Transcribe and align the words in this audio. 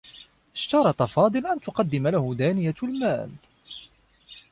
اشترط 0.55 1.03
فاضل 1.03 1.47
أن 1.47 1.59
تقدّم 1.59 2.07
له 2.07 2.35
دانية 2.35 2.75
المال. 2.83 3.29